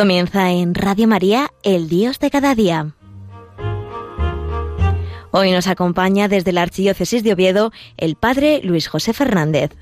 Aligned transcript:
Comienza 0.00 0.50
en 0.50 0.74
Radio 0.74 1.06
María, 1.06 1.50
el 1.62 1.90
Dios 1.90 2.18
de 2.20 2.30
cada 2.30 2.54
día. 2.54 2.94
Hoy 5.30 5.50
nos 5.50 5.66
acompaña 5.66 6.26
desde 6.26 6.52
la 6.52 6.62
Archidiócesis 6.62 7.22
de 7.22 7.34
Oviedo 7.34 7.70
el 7.98 8.16
Padre 8.16 8.62
Luis 8.64 8.88
José 8.88 9.12
Fernández. 9.12 9.72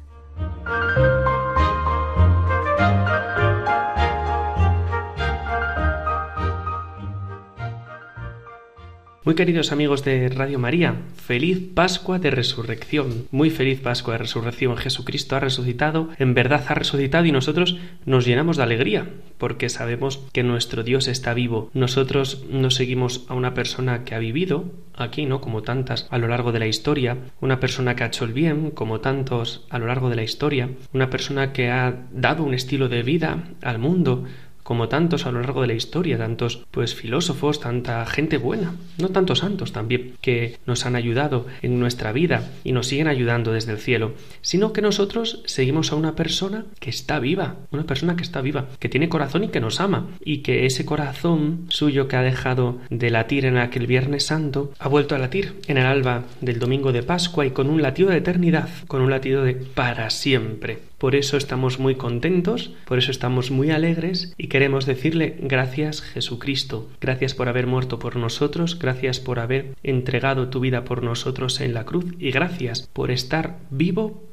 Muy 9.28 9.34
queridos 9.34 9.72
amigos 9.72 10.04
de 10.04 10.26
Radio 10.30 10.58
María, 10.58 11.02
feliz 11.14 11.60
Pascua 11.74 12.18
de 12.18 12.30
Resurrección, 12.30 13.26
muy 13.30 13.50
feliz 13.50 13.78
Pascua 13.78 14.14
de 14.14 14.20
Resurrección. 14.20 14.78
Jesucristo 14.78 15.36
ha 15.36 15.40
resucitado, 15.40 16.08
en 16.16 16.32
verdad 16.32 16.64
ha 16.66 16.72
resucitado 16.72 17.26
y 17.26 17.32
nosotros 17.32 17.76
nos 18.06 18.24
llenamos 18.24 18.56
de 18.56 18.62
alegría 18.62 19.10
porque 19.36 19.68
sabemos 19.68 20.24
que 20.32 20.44
nuestro 20.44 20.82
Dios 20.82 21.08
está 21.08 21.34
vivo. 21.34 21.70
Nosotros 21.74 22.46
no 22.48 22.70
seguimos 22.70 23.26
a 23.28 23.34
una 23.34 23.52
persona 23.52 24.02
que 24.02 24.14
ha 24.14 24.18
vivido 24.18 24.72
aquí, 24.96 25.26
¿no? 25.26 25.42
Como 25.42 25.60
tantas 25.60 26.08
a 26.10 26.16
lo 26.16 26.28
largo 26.28 26.50
de 26.50 26.60
la 26.60 26.66
historia, 26.66 27.18
una 27.42 27.60
persona 27.60 27.96
que 27.96 28.04
ha 28.04 28.06
hecho 28.06 28.24
el 28.24 28.32
bien, 28.32 28.70
como 28.70 29.00
tantos 29.00 29.66
a 29.68 29.78
lo 29.78 29.88
largo 29.88 30.08
de 30.08 30.16
la 30.16 30.22
historia, 30.22 30.70
una 30.94 31.10
persona 31.10 31.52
que 31.52 31.70
ha 31.70 32.06
dado 32.12 32.44
un 32.44 32.54
estilo 32.54 32.88
de 32.88 33.02
vida 33.02 33.44
al 33.60 33.78
mundo, 33.78 34.24
como 34.68 34.90
tantos 34.90 35.24
a 35.24 35.32
lo 35.32 35.40
largo 35.40 35.62
de 35.62 35.68
la 35.68 35.72
historia, 35.72 36.18
tantos 36.18 36.66
pues 36.70 36.94
filósofos, 36.94 37.58
tanta 37.58 38.04
gente 38.04 38.36
buena, 38.36 38.74
no 38.98 39.08
tantos 39.08 39.38
santos 39.38 39.72
también, 39.72 40.12
que 40.20 40.58
nos 40.66 40.84
han 40.84 40.94
ayudado 40.94 41.46
en 41.62 41.80
nuestra 41.80 42.12
vida 42.12 42.50
y 42.64 42.72
nos 42.72 42.88
siguen 42.88 43.08
ayudando 43.08 43.50
desde 43.54 43.72
el 43.72 43.78
cielo, 43.78 44.12
sino 44.42 44.74
que 44.74 44.82
nosotros 44.82 45.40
seguimos 45.46 45.90
a 45.90 45.96
una 45.96 46.14
persona 46.14 46.66
que 46.80 46.90
está 46.90 47.18
viva, 47.18 47.56
una 47.70 47.84
persona 47.84 48.14
que 48.14 48.22
está 48.22 48.42
viva, 48.42 48.66
que 48.78 48.90
tiene 48.90 49.08
corazón 49.08 49.44
y 49.44 49.48
que 49.48 49.60
nos 49.60 49.80
ama, 49.80 50.08
y 50.22 50.42
que 50.42 50.66
ese 50.66 50.84
corazón 50.84 51.64
suyo 51.70 52.06
que 52.06 52.16
ha 52.16 52.22
dejado 52.22 52.76
de 52.90 53.08
latir 53.08 53.46
en 53.46 53.56
aquel 53.56 53.86
Viernes 53.86 54.26
Santo, 54.26 54.74
ha 54.78 54.88
vuelto 54.88 55.14
a 55.14 55.18
latir 55.18 55.54
en 55.66 55.78
el 55.78 55.86
alba 55.86 56.24
del 56.42 56.58
domingo 56.58 56.92
de 56.92 57.02
Pascua 57.02 57.46
y 57.46 57.52
con 57.52 57.70
un 57.70 57.80
latido 57.80 58.10
de 58.10 58.18
eternidad, 58.18 58.68
con 58.86 59.00
un 59.00 59.08
latido 59.08 59.44
de 59.44 59.54
para 59.54 60.10
siempre. 60.10 60.88
Por 60.98 61.14
eso 61.14 61.36
estamos 61.36 61.78
muy 61.78 61.94
contentos, 61.94 62.72
por 62.84 62.98
eso 62.98 63.12
estamos 63.12 63.52
muy 63.52 63.70
alegres 63.70 64.34
y 64.36 64.48
queremos 64.48 64.84
decirle 64.84 65.36
gracias 65.40 66.02
Jesucristo, 66.02 66.88
gracias 67.00 67.34
por 67.34 67.48
haber 67.48 67.68
muerto 67.68 68.00
por 68.00 68.16
nosotros, 68.16 68.78
gracias 68.80 69.20
por 69.20 69.38
haber 69.38 69.76
entregado 69.84 70.48
tu 70.48 70.58
vida 70.58 70.82
por 70.82 71.04
nosotros 71.04 71.60
en 71.60 71.72
la 71.72 71.84
cruz 71.84 72.06
y 72.18 72.32
gracias 72.32 72.88
por 72.92 73.12
estar 73.12 73.60
vivo 73.70 74.24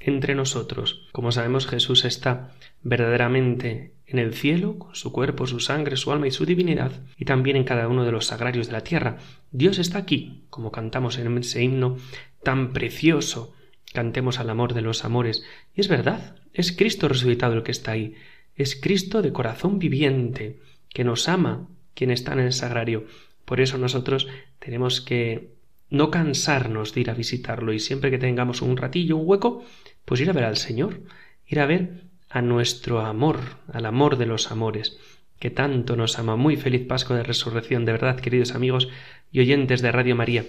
entre 0.00 0.34
nosotros. 0.34 1.08
Como 1.12 1.32
sabemos 1.32 1.66
Jesús 1.66 2.04
está 2.04 2.52
verdaderamente 2.82 3.94
en 4.06 4.18
el 4.18 4.34
cielo, 4.34 4.78
con 4.78 4.94
su 4.94 5.12
cuerpo, 5.12 5.46
su 5.46 5.60
sangre, 5.60 5.96
su 5.96 6.12
alma 6.12 6.26
y 6.26 6.30
su 6.30 6.44
divinidad, 6.44 6.92
y 7.16 7.24
también 7.24 7.56
en 7.56 7.64
cada 7.64 7.88
uno 7.88 8.04
de 8.04 8.12
los 8.12 8.26
sagrarios 8.26 8.66
de 8.66 8.74
la 8.74 8.84
tierra. 8.84 9.16
Dios 9.50 9.78
está 9.78 9.98
aquí, 9.98 10.44
como 10.50 10.70
cantamos 10.70 11.16
en 11.16 11.38
ese 11.38 11.62
himno 11.62 11.96
tan 12.42 12.74
precioso 12.74 13.54
Cantemos 13.92 14.38
al 14.38 14.50
amor 14.50 14.74
de 14.74 14.82
los 14.82 15.04
amores. 15.04 15.44
Y 15.74 15.80
es 15.80 15.88
verdad, 15.88 16.36
es 16.52 16.72
Cristo 16.72 17.08
resucitado 17.08 17.54
el 17.54 17.62
que 17.62 17.72
está 17.72 17.92
ahí. 17.92 18.14
Es 18.54 18.76
Cristo 18.76 19.22
de 19.22 19.32
corazón 19.32 19.78
viviente, 19.78 20.58
que 20.88 21.04
nos 21.04 21.28
ama, 21.28 21.68
quien 21.94 22.10
está 22.10 22.32
en 22.32 22.40
el 22.40 22.52
sagrario. 22.52 23.06
Por 23.44 23.60
eso 23.60 23.78
nosotros 23.78 24.28
tenemos 24.58 25.00
que 25.00 25.52
no 25.90 26.10
cansarnos 26.10 26.94
de 26.94 27.02
ir 27.02 27.10
a 27.10 27.14
visitarlo 27.14 27.72
y 27.72 27.78
siempre 27.78 28.10
que 28.10 28.18
tengamos 28.18 28.62
un 28.62 28.76
ratillo, 28.76 29.16
un 29.16 29.28
hueco, 29.28 29.64
pues 30.04 30.20
ir 30.20 30.30
a 30.30 30.32
ver 30.32 30.44
al 30.44 30.56
Señor, 30.56 31.02
ir 31.46 31.60
a 31.60 31.66
ver 31.66 32.04
a 32.30 32.40
nuestro 32.40 33.00
amor, 33.00 33.40
al 33.70 33.84
amor 33.84 34.16
de 34.16 34.24
los 34.24 34.50
amores, 34.50 34.98
que 35.38 35.50
tanto 35.50 35.96
nos 35.96 36.18
ama. 36.18 36.36
Muy 36.36 36.56
feliz 36.56 36.86
Pascua 36.86 37.16
de 37.16 37.24
Resurrección, 37.24 37.84
de 37.84 37.92
verdad, 37.92 38.20
queridos 38.20 38.54
amigos 38.54 38.88
y 39.30 39.40
oyentes 39.40 39.82
de 39.82 39.92
Radio 39.92 40.16
María. 40.16 40.46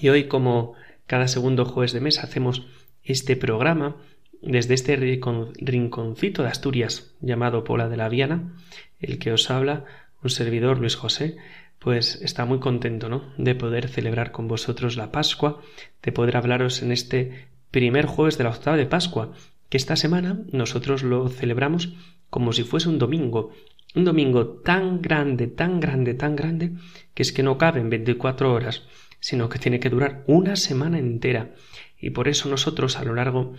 Y 0.00 0.10
hoy, 0.10 0.24
como 0.24 0.74
cada 1.08 1.26
segundo 1.26 1.64
jueves 1.64 1.92
de 1.92 2.00
mes 2.00 2.22
hacemos 2.22 2.66
este 3.02 3.34
programa 3.34 3.96
desde 4.42 4.74
este 4.74 4.94
rinconcito 4.94 6.42
de 6.42 6.48
Asturias 6.50 7.16
llamado 7.20 7.64
Pola 7.64 7.88
de 7.88 7.96
la 7.96 8.10
Viana, 8.10 8.54
el 9.00 9.18
que 9.18 9.32
os 9.32 9.50
habla 9.50 9.84
un 10.22 10.30
servidor 10.30 10.78
Luis 10.78 10.96
José, 10.96 11.36
pues 11.78 12.20
está 12.22 12.44
muy 12.44 12.60
contento, 12.60 13.08
¿no? 13.08 13.32
De 13.38 13.54
poder 13.54 13.88
celebrar 13.88 14.32
con 14.32 14.48
vosotros 14.48 14.96
la 14.96 15.10
Pascua, 15.10 15.62
de 16.02 16.12
poder 16.12 16.36
hablaros 16.36 16.82
en 16.82 16.92
este 16.92 17.48
primer 17.70 18.04
jueves 18.04 18.36
de 18.36 18.44
la 18.44 18.50
octava 18.50 18.76
de 18.76 18.86
Pascua, 18.86 19.32
que 19.70 19.78
esta 19.78 19.96
semana 19.96 20.42
nosotros 20.52 21.02
lo 21.02 21.28
celebramos 21.30 21.94
como 22.28 22.52
si 22.52 22.64
fuese 22.64 22.90
un 22.90 22.98
domingo, 22.98 23.52
un 23.94 24.04
domingo 24.04 24.46
tan 24.46 25.00
grande, 25.00 25.46
tan 25.46 25.80
grande, 25.80 26.12
tan 26.12 26.36
grande, 26.36 26.72
que 27.14 27.22
es 27.22 27.32
que 27.32 27.42
no 27.42 27.56
cabe 27.56 27.80
en 27.80 27.88
24 27.88 28.52
horas 28.52 28.86
sino 29.20 29.48
que 29.48 29.58
tiene 29.58 29.80
que 29.80 29.90
durar 29.90 30.24
una 30.26 30.56
semana 30.56 30.98
entera. 30.98 31.54
Y 31.98 32.10
por 32.10 32.28
eso 32.28 32.48
nosotros 32.48 32.96
a 32.96 33.04
lo 33.04 33.14
largo 33.14 33.54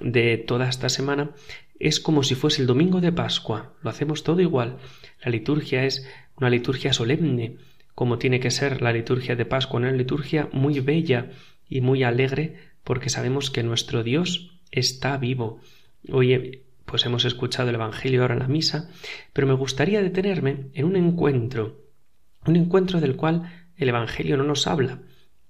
de 0.00 0.38
toda 0.38 0.68
esta 0.68 0.88
semana 0.88 1.30
es 1.78 2.00
como 2.00 2.22
si 2.22 2.34
fuese 2.34 2.62
el 2.62 2.66
domingo 2.66 3.00
de 3.00 3.12
Pascua. 3.12 3.74
Lo 3.82 3.90
hacemos 3.90 4.24
todo 4.24 4.40
igual. 4.40 4.78
La 5.22 5.30
liturgia 5.30 5.84
es 5.84 6.08
una 6.36 6.50
liturgia 6.50 6.92
solemne, 6.92 7.56
como 7.94 8.18
tiene 8.18 8.40
que 8.40 8.50
ser 8.50 8.82
la 8.82 8.92
liturgia 8.92 9.36
de 9.36 9.44
Pascua, 9.44 9.80
una 9.80 9.92
liturgia 9.92 10.48
muy 10.52 10.80
bella 10.80 11.30
y 11.68 11.80
muy 11.80 12.02
alegre, 12.02 12.56
porque 12.82 13.08
sabemos 13.08 13.50
que 13.50 13.62
nuestro 13.62 14.02
Dios 14.02 14.58
está 14.70 15.16
vivo. 15.16 15.60
Hoy 16.10 16.62
pues 16.84 17.06
hemos 17.06 17.24
escuchado 17.24 17.70
el 17.70 17.76
Evangelio 17.76 18.22
ahora 18.22 18.34
en 18.34 18.40
la 18.40 18.48
misa, 18.48 18.90
pero 19.32 19.46
me 19.46 19.54
gustaría 19.54 20.02
detenerme 20.02 20.66
en 20.74 20.84
un 20.84 20.96
encuentro, 20.96 21.80
un 22.46 22.56
encuentro 22.56 23.00
del 23.00 23.16
cual 23.16 23.63
el 23.76 23.88
Evangelio 23.88 24.36
no 24.36 24.44
nos 24.44 24.66
habla, 24.66 25.00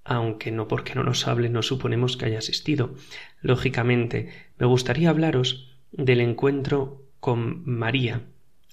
aunque 0.03 0.51
no 0.51 0.67
porque 0.67 0.95
no 0.95 1.03
nos 1.03 1.27
hable 1.27 1.49
no 1.49 1.61
suponemos 1.61 2.17
que 2.17 2.25
haya 2.25 2.39
asistido. 2.39 2.95
Lógicamente, 3.41 4.29
me 4.57 4.67
gustaría 4.67 5.09
hablaros 5.09 5.75
del 5.91 6.21
encuentro 6.21 7.09
con 7.19 7.63
María, 7.65 8.21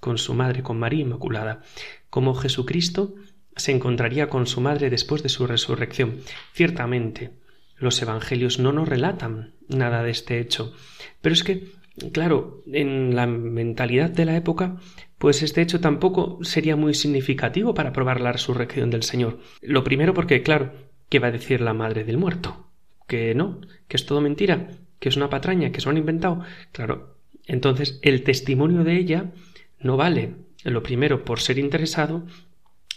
con 0.00 0.18
su 0.18 0.34
madre, 0.34 0.62
con 0.62 0.78
María 0.78 1.00
Inmaculada, 1.00 1.62
cómo 2.10 2.34
Jesucristo 2.34 3.14
se 3.56 3.72
encontraría 3.72 4.28
con 4.28 4.46
su 4.46 4.60
madre 4.60 4.90
después 4.90 5.22
de 5.22 5.28
su 5.28 5.46
resurrección. 5.46 6.20
Ciertamente, 6.52 7.30
los 7.76 8.00
evangelios 8.02 8.58
no 8.58 8.72
nos 8.72 8.88
relatan 8.88 9.54
nada 9.68 10.02
de 10.02 10.10
este 10.10 10.38
hecho, 10.38 10.74
pero 11.20 11.32
es 11.32 11.44
que, 11.44 11.68
claro, 12.12 12.62
en 12.66 13.14
la 13.14 13.26
mentalidad 13.26 14.10
de 14.10 14.24
la 14.24 14.36
época 14.36 14.76
pues 15.22 15.40
este 15.44 15.62
hecho 15.62 15.78
tampoco 15.78 16.40
sería 16.42 16.74
muy 16.74 16.94
significativo 16.94 17.74
para 17.74 17.92
probar 17.92 18.20
la 18.20 18.32
resurrección 18.32 18.90
del 18.90 19.04
Señor. 19.04 19.38
Lo 19.60 19.84
primero 19.84 20.14
porque, 20.14 20.42
claro, 20.42 20.72
¿qué 21.08 21.20
va 21.20 21.28
a 21.28 21.30
decir 21.30 21.60
la 21.60 21.74
madre 21.74 22.02
del 22.02 22.18
muerto? 22.18 22.66
Que 23.06 23.32
no, 23.32 23.60
que 23.86 23.96
es 23.96 24.04
todo 24.04 24.20
mentira, 24.20 24.70
que 24.98 25.08
es 25.08 25.16
una 25.16 25.30
patraña, 25.30 25.70
que 25.70 25.80
se 25.80 25.84
lo 25.84 25.92
han 25.92 25.98
inventado. 25.98 26.42
Claro, 26.72 27.18
entonces 27.46 28.00
el 28.02 28.24
testimonio 28.24 28.82
de 28.82 28.96
ella 28.96 29.30
no 29.78 29.96
vale. 29.96 30.34
Lo 30.64 30.82
primero, 30.82 31.24
por 31.24 31.38
ser 31.38 31.60
interesado, 31.60 32.26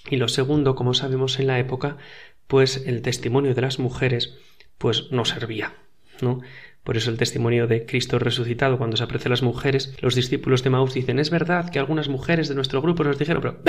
y 0.10 0.16
lo 0.16 0.28
segundo, 0.28 0.74
como 0.74 0.96
sabemos 0.96 1.40
en 1.40 1.46
la 1.46 1.60
época, 1.60 1.98
pues 2.48 2.88
el 2.88 3.04
testimonio 3.04 3.54
de 3.54 3.62
las 3.62 3.78
mujeres, 3.78 4.36
pues 4.80 5.12
no 5.12 5.26
servía, 5.26 5.76
¿no? 6.24 6.42
Por 6.86 6.98
eso 6.98 7.10
el 7.10 7.18
testimonio 7.18 7.66
de 7.66 7.88
Cristo 7.88 8.20
resucitado, 8.20 8.78
cuando 8.78 8.96
se 8.96 9.04
aprecia 9.04 9.28
a 9.28 9.32
las 9.32 9.42
mujeres, 9.42 9.96
los 10.02 10.14
discípulos 10.14 10.64
de 10.64 10.70
Maús 10.70 10.94
dicen, 10.94 11.18
es 11.18 11.32
verdad 11.32 11.70
que 11.70 11.80
algunas 11.80 12.10
mujeres 12.10 12.48
de 12.48 12.54
nuestro 12.54 12.80
grupo 12.80 13.04
nos 13.04 13.18
dijeron, 13.18 13.42
pero 13.42 13.60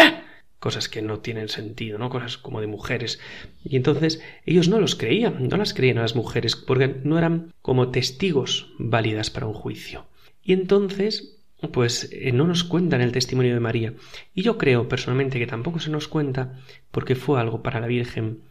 cosas 0.58 0.91
que 0.91 1.00
no 1.00 1.20
tienen 1.20 1.49
sentido, 1.49 1.99
¿no? 1.99 2.11
Cosas 2.11 2.37
como 2.37 2.61
de 2.61 2.67
mujeres. 2.67 3.19
Y 3.64 3.76
entonces 3.76 4.20
ellos 4.44 4.69
no 4.69 4.79
los 4.81 4.96
creían, 4.96 5.49
no 5.49 5.56
las 5.56 5.73
creían 5.73 5.96
a 5.96 6.02
las 6.02 6.14
mujeres, 6.14 6.56
porque 6.56 6.94
no 7.05 7.17
eran 7.17 7.55
como 7.62 7.91
testigos 7.91 8.75
válidas 8.79 9.31
para 9.31 9.46
un 9.46 9.55
juicio. 9.55 10.05
Y 10.43 10.52
entonces, 10.52 11.38
pues 11.73 12.11
eh, 12.12 12.32
no 12.32 12.46
nos 12.46 12.64
cuentan 12.64 13.00
el 13.00 13.12
testimonio 13.12 13.55
de 13.55 13.61
María. 13.61 13.94
Y 14.35 14.43
yo 14.43 14.58
creo 14.58 14.88
personalmente 14.88 15.38
que 15.38 15.46
tampoco 15.46 15.81
se 15.81 15.91
nos 15.91 16.06
cuenta 16.06 16.61
porque 16.91 17.14
fue 17.14 17.41
algo 17.41 17.62
para 17.62 17.81
la 17.81 17.87
Virgen 17.87 18.43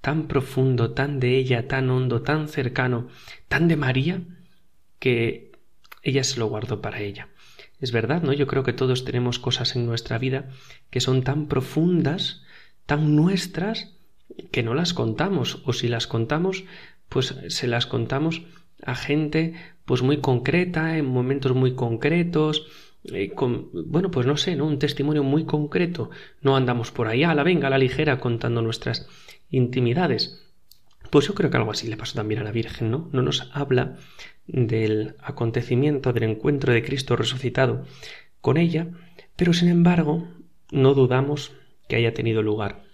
tan 0.00 0.28
profundo, 0.28 0.92
tan 0.92 1.20
de 1.20 1.36
ella, 1.36 1.68
tan 1.68 1.90
hondo, 1.90 2.22
tan 2.22 2.48
cercano, 2.48 3.08
tan 3.48 3.68
de 3.68 3.76
María, 3.76 4.22
que 4.98 5.52
ella 6.02 6.24
se 6.24 6.38
lo 6.38 6.46
guardó 6.46 6.80
para 6.80 7.00
ella. 7.00 7.28
Es 7.80 7.92
verdad, 7.92 8.22
¿no? 8.22 8.32
Yo 8.32 8.46
creo 8.46 8.62
que 8.62 8.72
todos 8.72 9.04
tenemos 9.04 9.38
cosas 9.38 9.74
en 9.76 9.86
nuestra 9.86 10.18
vida 10.18 10.48
que 10.90 11.00
son 11.00 11.22
tan 11.22 11.46
profundas, 11.46 12.42
tan 12.86 13.16
nuestras, 13.16 13.96
que 14.50 14.62
no 14.62 14.74
las 14.74 14.94
contamos, 14.94 15.62
o 15.64 15.72
si 15.72 15.88
las 15.88 16.06
contamos, 16.06 16.64
pues 17.08 17.34
se 17.48 17.66
las 17.66 17.86
contamos 17.86 18.42
a 18.82 18.94
gente 18.94 19.54
pues 19.84 20.02
muy 20.02 20.18
concreta, 20.18 20.96
en 20.96 21.06
momentos 21.06 21.54
muy 21.54 21.74
concretos, 21.74 22.66
eh, 23.04 23.30
con, 23.30 23.70
bueno, 23.72 24.10
pues 24.10 24.26
no 24.26 24.36
sé, 24.36 24.56
¿no? 24.56 24.66
Un 24.66 24.78
testimonio 24.78 25.22
muy 25.22 25.44
concreto. 25.44 26.10
No 26.42 26.56
andamos 26.56 26.90
por 26.90 27.08
ahí 27.08 27.24
a 27.24 27.34
la 27.34 27.42
venga, 27.42 27.68
a 27.68 27.70
la 27.70 27.78
ligera, 27.78 28.20
contando 28.20 28.62
nuestras 28.62 29.08
intimidades. 29.50 30.42
Pues 31.10 31.26
yo 31.26 31.34
creo 31.34 31.50
que 31.50 31.56
algo 31.56 31.72
así 31.72 31.88
le 31.88 31.96
pasó 31.96 32.14
también 32.14 32.40
a 32.40 32.44
la 32.44 32.52
Virgen, 32.52 32.90
¿no? 32.90 33.08
No 33.12 33.22
nos 33.22 33.50
habla 33.52 33.96
del 34.46 35.16
acontecimiento 35.20 36.12
del 36.12 36.24
encuentro 36.24 36.72
de 36.72 36.82
Cristo 36.82 37.16
resucitado 37.16 37.84
con 38.40 38.56
ella, 38.56 38.88
Pero 39.36 39.52
sin 39.54 39.68
embargo, 39.68 40.28
no 40.70 40.92
dudamos 40.94 41.52
que 41.88 41.96
haya 41.96 42.12
tenido 42.12 42.42
lugar. 42.42 42.84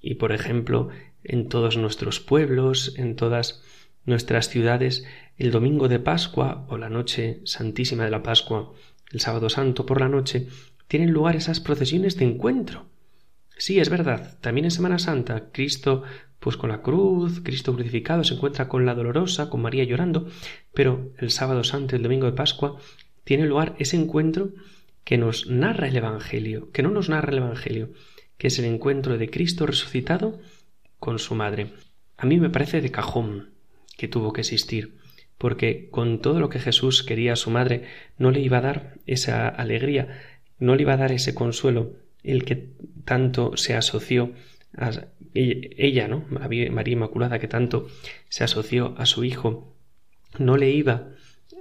Y 0.00 0.14
por 0.14 0.32
ejemplo, 0.32 0.90
en 1.24 1.48
todos 1.48 1.76
nuestros 1.76 2.20
pueblos, 2.20 2.94
en 2.96 3.16
todas 3.16 3.62
nuestras 4.04 4.48
ciudades, 4.48 5.04
el 5.36 5.50
domingo 5.50 5.88
de 5.88 5.98
Pascua 5.98 6.66
o 6.68 6.78
la 6.78 6.88
noche 6.88 7.40
santísima 7.44 8.04
de 8.04 8.10
la 8.10 8.22
Pascua, 8.22 8.72
el 9.10 9.20
sábado 9.20 9.50
santo 9.50 9.86
por 9.86 10.00
la 10.00 10.08
noche, 10.08 10.48
tienen 10.88 11.10
lugar 11.10 11.36
esas 11.36 11.60
procesiones 11.60 12.16
de 12.16 12.26
encuentro. 12.26 12.86
Sí, 13.56 13.78
es 13.78 13.88
verdad, 13.88 14.38
también 14.40 14.64
en 14.64 14.70
Semana 14.70 14.98
Santa, 14.98 15.50
Cristo, 15.52 16.02
pues 16.38 16.56
con 16.56 16.70
la 16.70 16.82
cruz, 16.82 17.40
Cristo 17.44 17.72
crucificado, 17.74 18.24
se 18.24 18.34
encuentra 18.34 18.68
con 18.68 18.84
la 18.84 18.94
dolorosa, 18.94 19.48
con 19.48 19.62
María 19.62 19.84
llorando, 19.84 20.28
pero 20.74 21.12
el 21.18 21.30
sábado 21.30 21.62
santo, 21.62 21.94
el 21.94 22.02
domingo 22.02 22.26
de 22.26 22.32
Pascua, 22.32 22.78
tiene 23.24 23.46
lugar 23.46 23.76
ese 23.78 23.96
encuentro 23.96 24.50
que 25.04 25.18
nos 25.18 25.46
narra 25.46 25.88
el 25.88 25.96
Evangelio, 25.96 26.70
que 26.72 26.82
no 26.82 26.90
nos 26.90 27.08
narra 27.08 27.30
el 27.30 27.38
Evangelio, 27.38 27.90
que 28.38 28.48
es 28.48 28.58
el 28.58 28.64
encuentro 28.64 29.18
de 29.18 29.30
Cristo 29.30 29.66
resucitado 29.66 30.40
con 30.98 31.20
su 31.20 31.36
madre. 31.36 31.72
A 32.16 32.26
mí 32.26 32.40
me 32.40 32.50
parece 32.50 32.80
de 32.80 32.90
cajón 32.90 33.50
que 33.96 34.08
tuvo 34.08 34.32
que 34.32 34.40
existir, 34.40 34.98
porque 35.38 35.88
con 35.90 36.20
todo 36.20 36.40
lo 36.40 36.48
que 36.48 36.58
Jesús 36.58 37.04
quería 37.04 37.34
a 37.34 37.36
su 37.36 37.50
madre, 37.50 37.84
no 38.18 38.32
le 38.32 38.40
iba 38.40 38.58
a 38.58 38.62
dar 38.62 38.98
esa 39.06 39.48
alegría, 39.48 40.20
no 40.58 40.74
le 40.74 40.82
iba 40.82 40.94
a 40.94 40.96
dar 40.96 41.12
ese 41.12 41.34
consuelo, 41.34 42.01
el 42.22 42.44
que 42.44 42.70
tanto 43.04 43.56
se 43.56 43.74
asoció 43.74 44.32
a 44.76 44.90
ella, 45.34 46.08
¿no? 46.08 46.24
María 46.28 46.92
Inmaculada, 46.92 47.38
que 47.38 47.48
tanto 47.48 47.88
se 48.28 48.44
asoció 48.44 48.94
a 48.98 49.06
su 49.06 49.24
hijo, 49.24 49.76
no 50.38 50.56
le 50.56 50.70
iba 50.70 51.08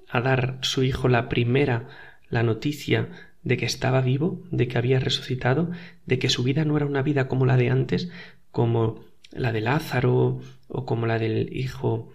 a 0.09 0.21
dar 0.21 0.59
su 0.61 0.83
hijo 0.83 1.07
la 1.07 1.29
primera 1.29 1.87
la 2.29 2.43
noticia 2.43 3.09
de 3.43 3.57
que 3.57 3.65
estaba 3.65 4.01
vivo, 4.01 4.43
de 4.51 4.67
que 4.67 4.77
había 4.77 4.99
resucitado, 4.99 5.71
de 6.05 6.19
que 6.19 6.29
su 6.29 6.43
vida 6.43 6.63
no 6.65 6.77
era 6.77 6.85
una 6.85 7.01
vida 7.01 7.27
como 7.27 7.45
la 7.45 7.57
de 7.57 7.69
antes, 7.69 8.09
como 8.51 9.03
la 9.31 9.51
de 9.51 9.61
Lázaro 9.61 10.41
o 10.67 10.85
como 10.85 11.07
la 11.07 11.17
del 11.17 11.55
hijo 11.55 12.11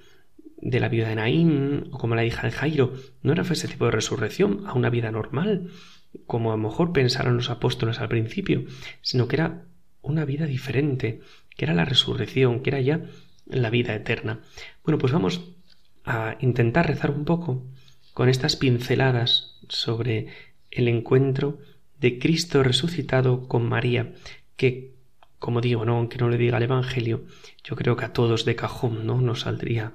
de 0.59 0.81
la 0.81 0.89
viuda 0.89 1.09
de 1.09 1.17
Naín 1.17 1.89
o 1.93 1.99
como 1.99 2.15
la 2.15 2.25
hija 2.25 2.47
de 2.47 2.53
Jairo. 2.53 2.93
No 3.23 3.33
era 3.33 3.43
ese 3.43 3.69
tipo 3.69 3.87
de 3.87 3.91
resurrección 3.91 4.65
a 4.67 4.75
una 4.75 4.91
vida 4.91 5.11
normal, 5.11 5.71
como 6.27 6.53
a 6.53 6.57
lo 6.57 6.63
mejor 6.63 6.93
pensaron 6.93 7.37
los 7.37 7.51
apóstoles 7.51 8.01
al 8.01 8.09
principio, 8.09 8.65
sino 9.03 9.29
que 9.29 9.37
era 9.37 9.65
una 10.03 10.25
vida 10.25 10.47
diferente, 10.47 11.21
que 11.57 11.65
era 11.65 11.75
la 11.75 11.85
resurrección, 11.85 12.61
que 12.61 12.71
era 12.71 12.81
ya 12.81 13.03
la 13.47 13.71
vida 13.71 13.95
eterna. 13.95 14.41
Bueno, 14.85 14.99
pues 14.99 15.13
vamos 15.13 15.41
a 16.05 16.37
intentar 16.41 16.87
rezar 16.87 17.11
un 17.11 17.25
poco 17.25 17.65
con 18.15 18.29
estas 18.29 18.57
pinceladas 18.57 19.59
sobre 19.69 20.29
el 20.71 20.89
encuentro 20.89 21.59
de 22.01 22.19
Cristo 22.19 22.63
resucitado 22.63 23.49
con 23.49 23.69
María, 23.69 24.15
que, 24.57 24.95
como 25.39 25.61
digo, 25.61 25.85
no, 25.85 25.97
aunque 25.97 26.19
no 26.19 26.29
le 26.29 26.39
diga 26.39 26.59
el 26.59 26.65
Evangelio, 26.65 27.25
yo 27.65 27.77
creo 27.77 27.97
que 27.97 28.05
a 28.05 28.13
todos 28.13 28.45
de 28.45 28.57
cajón 28.57 29.07
no 29.07 29.21
nos 29.21 29.41
saldría 29.41 29.93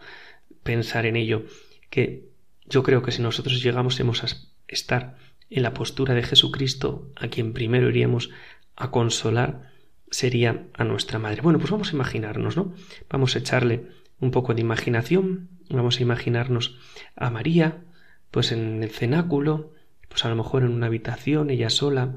pensar 0.63 1.05
en 1.05 1.15
ello, 1.15 1.45
que 1.89 2.29
yo 2.65 2.83
creo 2.83 3.01
que 3.01 3.11
si 3.11 3.21
nosotros 3.21 3.61
llegamos 3.61 3.99
a 3.99 4.27
estar 4.67 5.17
en 5.51 5.63
la 5.63 5.73
postura 5.73 6.15
de 6.15 6.23
Jesucristo, 6.23 7.11
a 7.15 7.27
quien 7.27 7.53
primero 7.53 7.89
iríamos 7.89 8.31
a 8.75 8.89
consolar, 8.89 9.69
sería 10.09 10.65
a 10.73 10.83
nuestra 10.85 11.19
madre. 11.19 11.41
Bueno, 11.41 11.59
pues 11.59 11.69
vamos 11.69 11.89
a 11.89 11.95
imaginarnos, 11.95 12.57
¿no? 12.57 12.73
Vamos 13.09 13.35
a 13.35 13.39
echarle 13.39 13.87
un 14.19 14.31
poco 14.31 14.53
de 14.53 14.61
imaginación, 14.61 15.49
vamos 15.69 15.99
a 15.99 16.03
imaginarnos 16.03 16.79
a 17.15 17.29
María, 17.29 17.83
pues 18.31 18.51
en 18.51 18.81
el 18.81 18.89
cenáculo, 18.89 19.73
pues 20.07 20.23
a 20.25 20.29
lo 20.29 20.35
mejor 20.35 20.63
en 20.63 20.71
una 20.71 20.87
habitación, 20.87 21.49
ella 21.49 21.69
sola, 21.69 22.15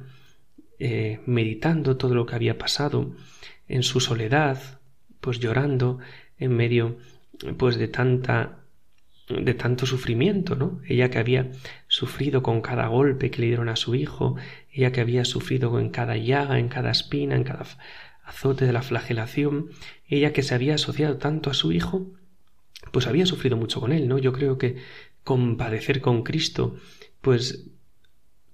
eh, 0.79 1.21
meditando 1.27 1.97
todo 1.97 2.15
lo 2.15 2.27
que 2.27 2.37
había 2.37 2.57
pasado, 2.57 3.15
en 3.67 3.83
su 3.83 4.01
soledad, 4.01 4.81
pues 5.21 5.41
llorando 5.41 5.99
en 6.39 6.55
medio 6.55 6.99
pues 7.57 7.77
de 7.77 7.89
tanta 7.89 8.61
de 9.29 9.55
tanto 9.55 9.87
sufrimiento, 9.87 10.55
¿no? 10.55 10.81
Ella 10.87 11.11
que 11.11 11.19
había 11.19 11.51
sufrido 11.95 12.43
con 12.43 12.61
cada 12.61 12.89
golpe 12.89 13.31
que 13.31 13.41
le 13.41 13.47
dieron 13.47 13.69
a 13.69 13.77
su 13.77 13.95
hijo, 13.95 14.35
ella 14.73 14.91
que 14.91 15.01
había 15.01 15.25
sufrido 15.25 15.79
en 15.79 15.91
cada 15.91 16.17
llaga, 16.17 16.59
en 16.59 16.69
cada 16.69 16.91
espina, 16.91 17.37
en 17.37 17.45
cada 17.45 17.67
azote 18.25 18.67
de 18.67 18.73
la 18.73 18.83
flagelación, 18.83 19.69
ella 20.09 20.33
que 20.33 20.43
se 20.43 20.57
había 20.57 20.75
asociado 20.75 21.19
tanto 21.19 21.51
a 21.51 21.55
su 21.55 21.71
hijo, 21.71 22.11
pues 22.91 23.07
había 23.07 23.27
sufrido 23.27 23.57
mucho 23.57 23.81
con 23.81 23.93
él, 23.93 24.09
¿no? 24.09 24.19
Yo 24.19 24.33
creo 24.33 24.59
que 24.59 24.79
compadecer 25.23 26.01
con 26.01 26.25
Cristo, 26.25 26.75
pues 27.21 27.67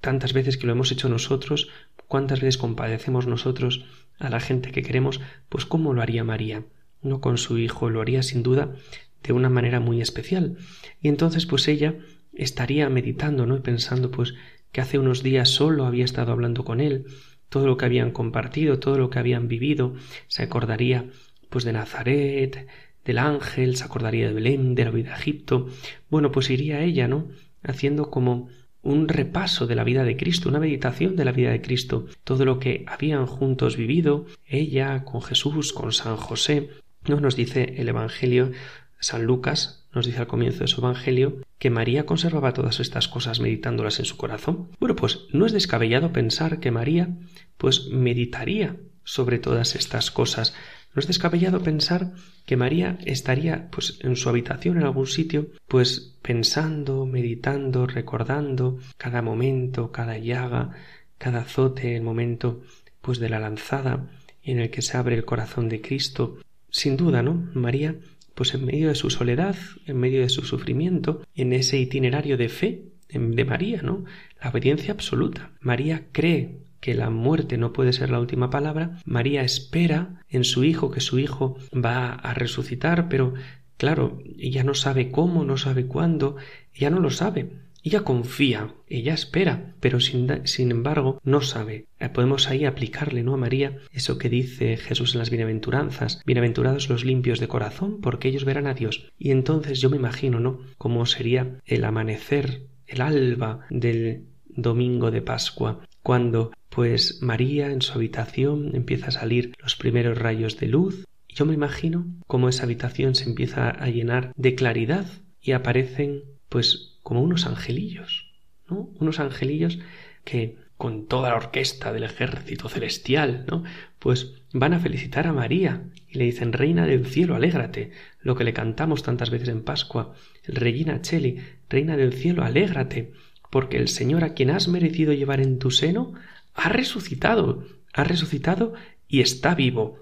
tantas 0.02 0.34
veces 0.34 0.58
que 0.58 0.66
lo 0.66 0.72
hemos 0.72 0.92
hecho 0.92 1.08
nosotros, 1.08 1.70
cuántas 2.08 2.42
veces 2.42 2.58
compadecemos 2.58 3.26
nosotros 3.26 3.86
a 4.18 4.28
la 4.28 4.40
gente 4.40 4.70
que 4.70 4.82
queremos, 4.82 5.18
pues 5.48 5.64
cómo 5.64 5.94
lo 5.94 6.02
haría 6.02 6.24
María, 6.24 6.64
no 7.00 7.22
con 7.22 7.38
su 7.38 7.56
hijo, 7.56 7.88
lo 7.88 8.02
haría 8.02 8.22
sin 8.22 8.42
duda 8.42 8.74
de 9.22 9.32
una 9.32 9.48
manera 9.48 9.80
muy 9.80 10.02
especial. 10.02 10.58
Y 11.00 11.08
entonces 11.08 11.46
pues 11.46 11.66
ella 11.68 11.94
estaría 12.40 12.88
meditando, 12.88 13.46
¿no? 13.46 13.56
y 13.56 13.60
pensando 13.60 14.10
pues 14.10 14.34
que 14.72 14.80
hace 14.80 14.98
unos 14.98 15.22
días 15.22 15.48
solo 15.48 15.84
había 15.84 16.04
estado 16.04 16.32
hablando 16.32 16.64
con 16.64 16.80
él, 16.80 17.06
todo 17.48 17.66
lo 17.66 17.76
que 17.76 17.84
habían 17.84 18.12
compartido, 18.12 18.78
todo 18.78 18.96
lo 18.96 19.10
que 19.10 19.18
habían 19.18 19.48
vivido, 19.48 19.94
se 20.28 20.42
acordaría 20.42 21.10
pues 21.48 21.64
de 21.64 21.72
Nazaret, 21.72 22.68
del 23.04 23.18
ángel, 23.18 23.76
se 23.76 23.84
acordaría 23.84 24.28
de 24.28 24.34
Belén, 24.34 24.74
de 24.74 24.84
la 24.84 24.90
vida 24.90 25.10
de 25.10 25.16
Egipto. 25.16 25.68
Bueno, 26.08 26.30
pues 26.30 26.48
iría 26.50 26.82
ella, 26.82 27.08
¿no? 27.08 27.28
haciendo 27.62 28.10
como 28.10 28.48
un 28.82 29.08
repaso 29.08 29.66
de 29.66 29.74
la 29.74 29.84
vida 29.84 30.04
de 30.04 30.16
Cristo, 30.16 30.48
una 30.48 30.60
meditación 30.60 31.16
de 31.16 31.24
la 31.26 31.32
vida 31.32 31.50
de 31.50 31.60
Cristo, 31.60 32.06
todo 32.24 32.46
lo 32.46 32.58
que 32.58 32.84
habían 32.86 33.26
juntos 33.26 33.76
vivido, 33.76 34.24
ella 34.46 35.04
con 35.04 35.20
Jesús, 35.20 35.74
con 35.74 35.92
San 35.92 36.16
José. 36.16 36.70
No 37.06 37.20
nos 37.20 37.36
dice 37.36 37.74
el 37.76 37.88
Evangelio 37.88 38.52
San 38.98 39.24
Lucas 39.24 39.79
nos 39.92 40.06
dice 40.06 40.20
al 40.20 40.26
comienzo 40.26 40.60
de 40.60 40.68
su 40.68 40.80
Evangelio 40.80 41.38
que 41.58 41.70
María 41.70 42.06
conservaba 42.06 42.52
todas 42.52 42.80
estas 42.80 43.08
cosas 43.08 43.40
meditándolas 43.40 43.98
en 43.98 44.04
su 44.04 44.16
corazón. 44.16 44.70
Bueno, 44.78 44.96
pues 44.96 45.26
no 45.32 45.46
es 45.46 45.52
descabellado 45.52 46.12
pensar 46.12 46.60
que 46.60 46.70
María 46.70 47.08
pues 47.56 47.88
meditaría 47.90 48.76
sobre 49.04 49.38
todas 49.38 49.74
estas 49.74 50.10
cosas. 50.10 50.54
No 50.94 51.00
es 51.00 51.06
descabellado 51.06 51.62
pensar 51.62 52.12
que 52.46 52.56
María 52.56 52.98
estaría 53.04 53.68
pues 53.70 53.98
en 54.00 54.16
su 54.16 54.28
habitación 54.28 54.76
en 54.76 54.84
algún 54.84 55.06
sitio 55.06 55.48
pues 55.68 56.16
pensando, 56.22 57.06
meditando, 57.06 57.86
recordando 57.86 58.78
cada 58.96 59.22
momento, 59.22 59.92
cada 59.92 60.18
llaga, 60.18 60.70
cada 61.18 61.40
azote, 61.40 61.96
el 61.96 62.02
momento 62.02 62.62
pues 63.00 63.18
de 63.18 63.28
la 63.28 63.40
lanzada 63.40 64.08
en 64.42 64.60
el 64.60 64.70
que 64.70 64.82
se 64.82 64.96
abre 64.96 65.16
el 65.16 65.24
corazón 65.24 65.68
de 65.68 65.80
Cristo. 65.80 66.38
Sin 66.70 66.96
duda, 66.96 67.22
¿no? 67.22 67.50
María 67.54 67.96
pues 68.34 68.54
en 68.54 68.64
medio 68.64 68.88
de 68.88 68.94
su 68.94 69.10
soledad, 69.10 69.56
en 69.86 69.98
medio 69.98 70.20
de 70.20 70.28
su 70.28 70.42
sufrimiento, 70.42 71.22
en 71.34 71.52
ese 71.52 71.78
itinerario 71.78 72.36
de 72.36 72.48
fe 72.48 72.84
de 73.08 73.44
María, 73.44 73.82
¿no? 73.82 74.04
La 74.42 74.50
obediencia 74.50 74.92
absoluta. 74.92 75.50
María 75.60 76.06
cree 76.12 76.60
que 76.80 76.94
la 76.94 77.10
muerte 77.10 77.58
no 77.58 77.72
puede 77.72 77.92
ser 77.92 78.10
la 78.10 78.20
última 78.20 78.50
palabra. 78.50 78.98
María 79.04 79.42
espera 79.42 80.22
en 80.28 80.44
su 80.44 80.64
hijo 80.64 80.90
que 80.90 81.00
su 81.00 81.18
hijo 81.18 81.58
va 81.72 82.12
a 82.12 82.34
resucitar, 82.34 83.08
pero 83.08 83.34
claro, 83.76 84.22
ella 84.38 84.64
no 84.64 84.74
sabe 84.74 85.10
cómo, 85.10 85.44
no 85.44 85.56
sabe 85.56 85.86
cuándo, 85.86 86.36
ella 86.72 86.90
no 86.90 87.00
lo 87.00 87.10
sabe. 87.10 87.50
Ella 87.82 88.02
confía, 88.02 88.74
ella 88.88 89.14
espera, 89.14 89.74
pero 89.80 90.00
sin, 90.00 90.46
sin, 90.46 90.70
embargo 90.70 91.20
no 91.24 91.40
sabe. 91.40 91.86
Eh, 91.98 92.08
podemos 92.10 92.48
ahí 92.48 92.66
aplicarle, 92.66 93.22
¿no? 93.22 93.34
A 93.34 93.38
María 93.38 93.78
eso 93.90 94.18
que 94.18 94.28
dice 94.28 94.76
Jesús 94.76 95.14
en 95.14 95.20
las 95.20 95.30
bienaventuranzas. 95.30 96.22
Bienaventurados 96.26 96.90
los 96.90 97.04
limpios 97.04 97.40
de 97.40 97.48
corazón, 97.48 98.00
porque 98.00 98.28
ellos 98.28 98.44
verán 98.44 98.66
a 98.66 98.74
Dios. 98.74 99.10
Y 99.18 99.30
entonces 99.30 99.80
yo 99.80 99.88
me 99.88 99.96
imagino, 99.96 100.40
¿no? 100.40 100.60
Cómo 100.76 101.06
sería 101.06 101.58
el 101.64 101.84
amanecer, 101.84 102.66
el 102.86 103.00
alba 103.00 103.66
del 103.70 104.26
domingo 104.46 105.10
de 105.10 105.22
Pascua, 105.22 105.86
cuando 106.02 106.52
pues 106.68 107.22
María 107.22 107.72
en 107.72 107.82
su 107.82 107.94
habitación 107.94 108.74
empieza 108.74 109.08
a 109.08 109.12
salir 109.12 109.54
los 109.60 109.76
primeros 109.76 110.18
rayos 110.18 110.58
de 110.58 110.68
luz. 110.68 111.04
Yo 111.28 111.46
me 111.46 111.54
imagino 111.54 112.06
cómo 112.26 112.48
esa 112.48 112.64
habitación 112.64 113.14
se 113.14 113.24
empieza 113.24 113.70
a 113.70 113.88
llenar 113.88 114.32
de 114.36 114.54
claridad 114.54 115.06
y 115.40 115.52
aparecen 115.52 116.24
pues 116.48 116.89
como 117.02 117.22
unos 117.22 117.46
angelillos, 117.46 118.32
¿no? 118.68 118.90
Unos 118.98 119.20
angelillos 119.20 119.78
que 120.24 120.56
con 120.76 121.06
toda 121.06 121.28
la 121.28 121.36
orquesta 121.36 121.92
del 121.92 122.04
ejército 122.04 122.68
celestial, 122.68 123.44
¿no? 123.50 123.64
Pues 123.98 124.32
van 124.52 124.72
a 124.72 124.80
felicitar 124.80 125.26
a 125.26 125.32
María 125.32 125.84
y 126.08 126.18
le 126.18 126.24
dicen 126.24 126.54
Reina 126.54 126.86
del 126.86 127.06
cielo, 127.06 127.34
alégrate, 127.34 127.92
lo 128.20 128.34
que 128.34 128.44
le 128.44 128.54
cantamos 128.54 129.02
tantas 129.02 129.28
veces 129.28 129.50
en 129.50 129.62
Pascua, 129.62 130.14
Regina 130.46 131.02
Cheli, 131.02 131.38
Reina 131.68 131.96
del 131.98 132.14
cielo, 132.14 132.44
alégrate, 132.44 133.12
porque 133.50 133.76
el 133.76 133.88
Señor 133.88 134.24
a 134.24 134.32
quien 134.32 134.50
has 134.50 134.68
merecido 134.68 135.12
llevar 135.12 135.40
en 135.40 135.58
tu 135.58 135.70
seno 135.70 136.14
ha 136.54 136.68
resucitado, 136.68 137.66
ha 137.92 138.04
resucitado 138.04 138.72
y 139.06 139.20
está 139.20 139.54
vivo. 139.54 139.98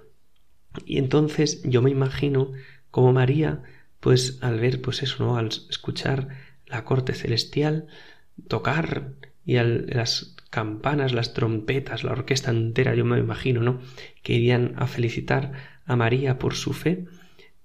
Y 0.87 0.99
entonces 0.99 1.63
yo 1.65 1.83
me 1.83 1.91
imagino 1.91 2.53
como 2.91 3.13
María, 3.13 3.63
pues 4.01 4.39
al 4.43 4.61
ver 4.61 4.81
pues 4.81 5.03
eso, 5.03 5.25
¿no? 5.25 5.37
Al 5.37 5.49
escuchar 5.49 6.29
la 6.69 6.85
corte 6.85 7.15
celestial, 7.15 7.87
tocar 8.47 9.15
y 9.45 9.55
las 9.55 10.37
campanas, 10.51 11.13
las 11.13 11.35
trompetas, 11.35 12.05
la 12.05 12.13
orquesta 12.13 12.51
entera, 12.51 12.95
yo 12.95 13.05
me 13.05 13.19
imagino, 13.19 13.63
¿no? 13.63 13.81
Que 14.23 14.35
irían 14.35 14.75
a 14.77 14.87
felicitar 14.87 15.53
a 15.85 15.97
María 15.97 16.39
por 16.39 16.55
su 16.55 16.73
fe, 16.73 17.07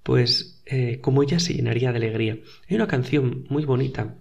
pues 0.01 0.61
eh, 0.65 0.99
como 1.01 1.23
ella 1.23 1.39
se 1.39 1.53
llenaría 1.53 1.91
de 1.91 1.97
alegría. 1.97 2.37
Hay 2.69 2.75
una 2.75 2.87
canción 2.87 3.45
muy 3.49 3.65
bonita, 3.65 4.15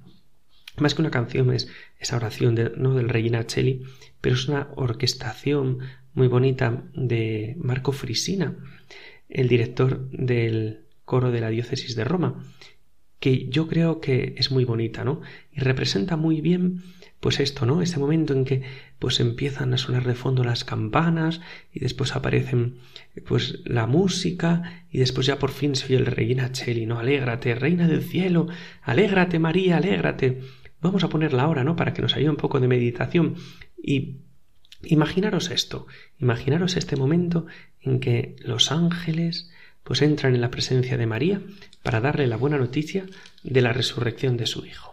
más 0.79 0.95
que 0.95 1.03
una 1.03 1.11
canción 1.11 1.53
es 1.53 1.69
esa 1.99 2.17
oración 2.17 2.55
de, 2.55 2.73
¿no? 2.77 2.95
del 2.95 3.09
Regina 3.09 3.47
Cheli, 3.47 3.83
pero 4.21 4.35
es 4.35 4.49
una 4.49 4.69
orquestación 4.75 5.79
muy 6.15 6.29
bonita 6.29 6.85
de 6.95 7.55
Marco 7.59 7.93
Frisina, 7.93 8.57
el 9.29 9.49
director 9.49 10.11
del 10.11 10.85
coro 11.05 11.31
de 11.31 11.41
la 11.41 11.51
diócesis 11.51 11.95
de 11.95 12.05
Roma, 12.05 12.45
que 13.23 13.47
yo 13.49 13.69
creo 13.69 14.00
que 14.00 14.35
es 14.37 14.50
muy 14.50 14.64
bonita, 14.64 15.05
¿no? 15.05 15.21
Y 15.52 15.61
representa 15.61 16.17
muy 16.17 16.41
bien 16.41 16.83
pues 17.21 17.38
esto, 17.38 17.67
¿no? 17.67 17.81
Ese 17.81 18.00
momento 18.00 18.33
en 18.33 18.45
que 18.45 18.62
pues 18.99 19.21
empiezan 19.21 19.73
a 19.73 19.79
sonar 19.79 20.05
de 20.05 20.17
fondo 20.17 20.43
las 20.43 20.64
campanas 20.64 21.41
y 21.73 21.79
después 21.79 22.17
aparecen 22.17 22.79
pues 23.25 23.61
la 23.64 23.87
música 23.87 24.83
y 24.91 24.99
después 24.99 25.29
ya 25.29 25.38
por 25.38 25.52
fin 25.52 25.76
se 25.76 25.87
oye 25.87 25.99
el 25.99 26.07
Regina 26.07 26.50
Cheli, 26.50 26.85
¿no? 26.85 26.99
Alégrate, 26.99 27.55
reina 27.55 27.87
del 27.87 28.02
cielo, 28.02 28.49
alégrate 28.83 29.38
María, 29.38 29.76
alégrate. 29.76 30.41
Vamos 30.81 31.05
a 31.05 31.09
ponerla 31.09 31.45
ahora, 31.45 31.62
¿no? 31.62 31.76
Para 31.76 31.95
que 31.95 32.02
nos 32.02 32.17
ayude 32.17 32.31
un 32.31 32.37
poco 32.37 32.59
de 32.59 32.67
meditación 32.67 33.37
y 33.81 34.17
imaginaros 34.83 35.52
esto, 35.52 35.87
imaginaros 36.19 36.76
este 36.76 36.97
momento 36.97 37.47
en 37.83 38.00
que 38.00 38.35
los 38.41 38.73
ángeles 38.73 39.51
pues 39.85 40.03
entran 40.03 40.35
en 40.35 40.41
la 40.41 40.51
presencia 40.51 40.97
de 40.97 41.07
María 41.07 41.41
para 41.83 42.01
darle 42.01 42.27
la 42.27 42.37
buena 42.37 42.59
noticia 42.59 43.05
de 43.43 43.61
la 43.61 43.73
resurrección 43.73 44.37
de 44.37 44.47
su 44.47 44.65
hijo. 44.65 44.92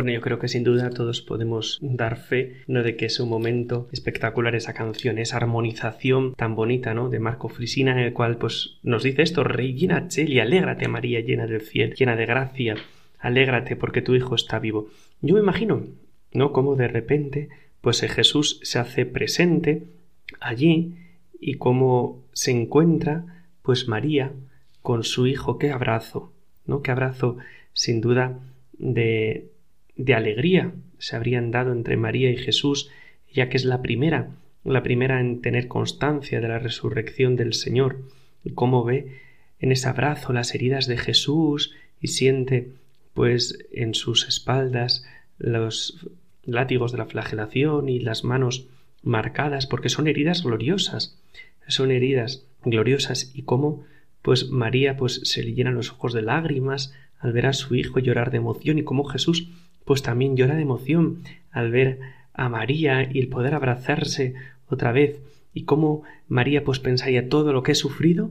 Bueno, 0.00 0.12
yo 0.12 0.22
creo 0.22 0.38
que 0.38 0.48
sin 0.48 0.64
duda 0.64 0.88
todos 0.88 1.20
podemos 1.20 1.78
dar 1.82 2.16
fe 2.16 2.62
¿no? 2.66 2.82
de 2.82 2.96
que 2.96 3.04
es 3.04 3.20
un 3.20 3.28
momento 3.28 3.86
espectacular 3.92 4.54
esa 4.54 4.72
canción, 4.72 5.18
esa 5.18 5.36
armonización 5.36 6.32
tan 6.36 6.54
bonita, 6.54 6.94
¿no? 6.94 7.10
De 7.10 7.18
Marco 7.18 7.50
Frisina, 7.50 7.92
en 7.92 7.98
el 7.98 8.14
cual 8.14 8.38
pues 8.38 8.78
nos 8.82 9.02
dice 9.02 9.20
esto, 9.20 9.44
Reina 9.44 10.08
Cheli, 10.08 10.40
alégrate 10.40 10.88
María 10.88 11.20
llena 11.20 11.46
del 11.46 11.60
cielo, 11.60 11.94
llena 11.94 12.16
de 12.16 12.24
gracia, 12.24 12.76
alégrate 13.18 13.76
porque 13.76 14.00
tu 14.00 14.14
hijo 14.14 14.34
está 14.36 14.58
vivo. 14.58 14.88
Yo 15.20 15.34
me 15.34 15.40
imagino, 15.42 15.84
¿no? 16.32 16.54
Como 16.54 16.76
de 16.76 16.88
repente, 16.88 17.50
pues 17.82 18.00
Jesús 18.00 18.58
se 18.62 18.78
hace 18.78 19.04
presente 19.04 19.82
allí 20.40 20.94
y 21.38 21.56
cómo 21.56 22.24
se 22.32 22.52
encuentra, 22.52 23.44
pues 23.60 23.86
María 23.86 24.32
con 24.80 25.04
su 25.04 25.26
hijo, 25.26 25.58
qué 25.58 25.70
abrazo, 25.72 26.32
¿no? 26.64 26.80
Qué 26.80 26.90
abrazo, 26.90 27.36
sin 27.74 28.00
duda, 28.00 28.38
de, 28.78 29.50
de 30.04 30.14
alegría 30.14 30.72
se 30.98 31.16
habrían 31.16 31.50
dado 31.50 31.72
entre 31.72 31.96
María 31.96 32.30
y 32.30 32.36
Jesús, 32.36 32.90
ya 33.32 33.48
que 33.48 33.56
es 33.56 33.64
la 33.64 33.82
primera, 33.82 34.30
la 34.64 34.82
primera 34.82 35.20
en 35.20 35.40
tener 35.40 35.68
constancia 35.68 36.40
de 36.40 36.48
la 36.48 36.58
resurrección 36.58 37.36
del 37.36 37.54
Señor, 37.54 37.98
y 38.44 38.50
cómo 38.50 38.84
ve 38.84 39.20
en 39.58 39.72
ese 39.72 39.88
abrazo 39.88 40.32
las 40.32 40.54
heridas 40.54 40.86
de 40.86 40.96
Jesús 40.96 41.74
y 42.00 42.08
siente 42.08 42.68
pues 43.12 43.58
en 43.72 43.94
sus 43.94 44.26
espaldas 44.26 45.04
los 45.38 46.06
látigos 46.44 46.92
de 46.92 46.98
la 46.98 47.06
flagelación 47.06 47.88
y 47.88 48.00
las 48.00 48.24
manos 48.24 48.66
marcadas 49.02 49.66
porque 49.66 49.90
son 49.90 50.06
heridas 50.06 50.42
gloriosas 50.42 51.20
son 51.70 51.90
heridas 51.90 52.44
gloriosas. 52.64 53.32
Y 53.34 53.42
cómo 53.42 53.84
pues 54.22 54.50
María 54.50 54.96
pues 54.96 55.20
se 55.24 55.42
le 55.42 55.54
llenan 55.54 55.74
los 55.74 55.92
ojos 55.92 56.12
de 56.12 56.22
lágrimas 56.22 56.94
al 57.18 57.32
ver 57.32 57.46
a 57.46 57.52
su 57.52 57.74
hijo 57.74 57.98
llorar 57.98 58.30
de 58.30 58.38
emoción 58.38 58.78
y 58.78 58.84
cómo 58.84 59.04
Jesús 59.04 59.48
pues 59.90 60.04
también 60.04 60.36
llora 60.36 60.54
de 60.54 60.62
emoción 60.62 61.24
al 61.50 61.72
ver 61.72 61.98
a 62.32 62.48
María 62.48 63.10
y 63.12 63.18
el 63.18 63.26
poder 63.26 63.56
abrazarse 63.56 64.34
otra 64.68 64.92
vez 64.92 65.18
y 65.52 65.64
cómo 65.64 66.04
María 66.28 66.62
pues 66.62 66.78
pensaría 66.78 67.28
todo 67.28 67.52
lo 67.52 67.64
que 67.64 67.72
he 67.72 67.74
sufrido 67.74 68.30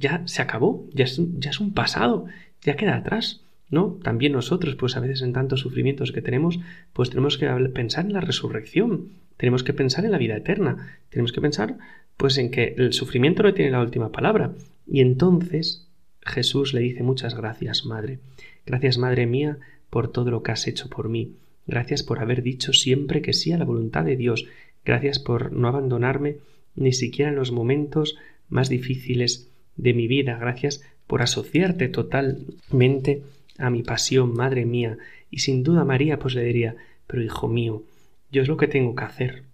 ya 0.00 0.22
se 0.24 0.42
acabó, 0.42 0.84
ya 0.92 1.04
es, 1.04 1.20
ya 1.38 1.50
es 1.50 1.60
un 1.60 1.72
pasado, 1.72 2.26
ya 2.60 2.74
queda 2.74 2.96
atrás. 2.96 3.44
¿no? 3.70 4.00
También 4.02 4.32
nosotros, 4.32 4.74
pues 4.74 4.96
a 4.96 5.00
veces 5.00 5.22
en 5.22 5.32
tantos 5.32 5.60
sufrimientos 5.60 6.10
que 6.10 6.22
tenemos, 6.22 6.58
pues 6.92 7.10
tenemos 7.10 7.38
que 7.38 7.46
pensar 7.72 8.04
en 8.04 8.12
la 8.12 8.20
resurrección, 8.20 9.10
tenemos 9.36 9.62
que 9.62 9.74
pensar 9.74 10.04
en 10.04 10.10
la 10.10 10.18
vida 10.18 10.36
eterna, 10.36 10.98
tenemos 11.10 11.30
que 11.30 11.40
pensar, 11.40 11.78
pues 12.16 12.36
en 12.36 12.50
que 12.50 12.74
el 12.76 12.92
sufrimiento 12.92 13.44
no 13.44 13.54
tiene 13.54 13.70
la 13.70 13.80
última 13.80 14.10
palabra. 14.10 14.54
Y 14.88 15.02
entonces 15.02 15.86
Jesús 16.22 16.74
le 16.74 16.80
dice 16.80 17.04
muchas 17.04 17.36
gracias, 17.36 17.86
Madre. 17.86 18.18
Gracias, 18.66 18.98
Madre 18.98 19.26
mía, 19.26 19.58
por 19.90 20.10
todo 20.10 20.30
lo 20.30 20.42
que 20.42 20.52
has 20.52 20.66
hecho 20.66 20.88
por 20.88 21.08
mí. 21.08 21.36
Gracias 21.66 22.02
por 22.02 22.20
haber 22.20 22.42
dicho 22.42 22.72
siempre 22.72 23.22
que 23.22 23.32
sí 23.32 23.52
a 23.52 23.58
la 23.58 23.64
voluntad 23.64 24.04
de 24.04 24.16
Dios. 24.16 24.46
Gracias 24.84 25.18
por 25.18 25.52
no 25.52 25.68
abandonarme 25.68 26.38
ni 26.74 26.92
siquiera 26.92 27.30
en 27.30 27.36
los 27.36 27.52
momentos 27.52 28.16
más 28.48 28.68
difíciles 28.68 29.48
de 29.76 29.94
mi 29.94 30.06
vida. 30.06 30.36
Gracias 30.38 30.82
por 31.06 31.22
asociarte 31.22 31.88
totalmente 31.88 33.22
a 33.58 33.70
mi 33.70 33.82
pasión, 33.82 34.34
madre 34.34 34.66
mía, 34.66 34.98
y 35.30 35.38
sin 35.38 35.62
duda 35.62 35.84
María 35.84 36.18
pues 36.18 36.34
le 36.34 36.44
diría, 36.44 36.76
pero 37.06 37.22
hijo 37.22 37.48
mío, 37.48 37.82
yo 38.30 38.42
es 38.42 38.48
lo 38.48 38.56
que 38.56 38.68
tengo 38.68 38.94
que 38.94 39.04
hacer. 39.04 39.44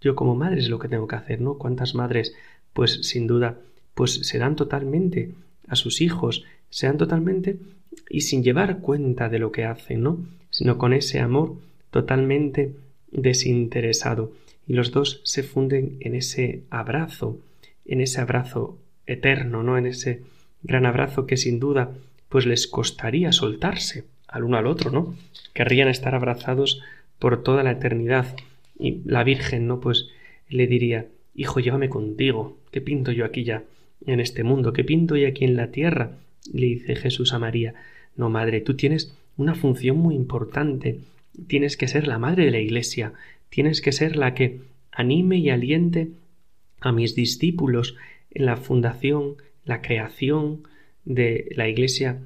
Yo 0.00 0.14
como 0.14 0.36
madre 0.36 0.60
es 0.60 0.68
lo 0.68 0.78
que 0.78 0.88
tengo 0.88 1.08
que 1.08 1.16
hacer, 1.16 1.40
¿no? 1.40 1.58
¿Cuántas 1.58 1.94
madres 1.94 2.34
pues 2.72 3.00
sin 3.02 3.26
duda 3.26 3.58
pues 3.94 4.14
se 4.14 4.38
dan 4.38 4.54
totalmente 4.54 5.34
a 5.66 5.76
sus 5.76 6.00
hijos, 6.00 6.44
se 6.70 6.86
dan 6.86 6.98
totalmente 6.98 7.58
y 8.08 8.22
sin 8.22 8.42
llevar 8.42 8.78
cuenta 8.80 9.28
de 9.28 9.38
lo 9.38 9.52
que 9.52 9.64
hacen, 9.64 10.02
¿no? 10.02 10.26
Sino 10.50 10.78
con 10.78 10.92
ese 10.92 11.20
amor 11.20 11.56
totalmente 11.90 12.74
desinteresado. 13.10 14.32
Y 14.66 14.74
los 14.74 14.92
dos 14.92 15.20
se 15.24 15.42
funden 15.42 15.96
en 16.00 16.14
ese 16.14 16.62
abrazo, 16.70 17.38
en 17.86 18.00
ese 18.00 18.20
abrazo 18.20 18.78
eterno, 19.06 19.62
¿no? 19.62 19.78
En 19.78 19.86
ese 19.86 20.22
gran 20.62 20.86
abrazo 20.86 21.26
que 21.26 21.36
sin 21.36 21.58
duda 21.58 21.92
pues 22.28 22.44
les 22.44 22.66
costaría 22.66 23.32
soltarse 23.32 24.04
al 24.26 24.44
uno 24.44 24.58
al 24.58 24.66
otro, 24.66 24.90
¿no? 24.90 25.14
Querrían 25.54 25.88
estar 25.88 26.14
abrazados 26.14 26.82
por 27.18 27.42
toda 27.42 27.62
la 27.62 27.72
eternidad. 27.72 28.36
Y 28.78 29.00
la 29.06 29.24
Virgen, 29.24 29.66
¿no? 29.66 29.80
Pues 29.80 30.08
le 30.48 30.66
diría, 30.66 31.06
Hijo, 31.38 31.60
llévame 31.60 31.88
contigo. 31.88 32.58
¿Qué 32.72 32.80
pinto 32.80 33.12
yo 33.12 33.24
aquí 33.24 33.44
ya 33.44 33.62
en 34.04 34.18
este 34.18 34.42
mundo? 34.42 34.72
¿Qué 34.72 34.82
pinto 34.82 35.14
yo 35.14 35.28
aquí 35.28 35.44
en 35.44 35.54
la 35.54 35.70
tierra? 35.70 36.18
Le 36.52 36.66
dice 36.66 36.96
Jesús 36.96 37.32
a 37.32 37.38
María, 37.38 37.74
No, 38.16 38.30
madre, 38.30 38.60
tú 38.60 38.74
tienes 38.74 39.14
una 39.36 39.54
función 39.54 39.98
muy 39.98 40.14
importante. 40.14 41.00
Tienes 41.46 41.76
que 41.76 41.88
ser 41.88 42.08
la 42.08 42.18
madre 42.18 42.46
de 42.46 42.50
la 42.50 42.58
Iglesia. 42.58 43.12
Tienes 43.48 43.80
que 43.80 43.92
ser 43.92 44.16
la 44.16 44.34
que 44.34 44.60
anime 44.90 45.38
y 45.38 45.50
aliente 45.50 46.08
a 46.80 46.92
mis 46.92 47.14
discípulos 47.14 47.96
en 48.30 48.46
la 48.46 48.56
fundación, 48.56 49.36
la 49.64 49.82
creación, 49.82 50.62
de 51.08 51.50
la 51.56 51.68
Iglesia, 51.68 52.18